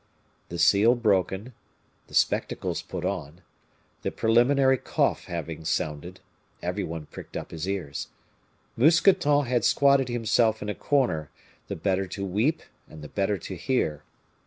The 0.49 0.57
seal 0.57 0.95
broken 0.95 1.53
the 2.07 2.15
spectacles 2.15 2.81
put 2.81 3.05
on 3.05 3.41
the 4.01 4.09
preliminary 4.09 4.79
cough 4.79 5.25
having 5.25 5.63
sounded 5.63 6.21
every 6.59 6.83
one 6.83 7.05
pricked 7.05 7.37
up 7.37 7.51
his 7.51 7.69
ears. 7.69 8.07
Mousqueton 8.75 9.45
had 9.45 9.63
squatted 9.63 10.07
himself 10.09 10.63
in 10.63 10.69
a 10.69 10.73
corner, 10.73 11.29
the 11.67 11.75
better 11.75 12.07
to 12.07 12.25
weep 12.25 12.63
and 12.89 13.03
the 13.03 13.09
better 13.09 13.37
to 13.37 13.55
hear. 13.55 14.01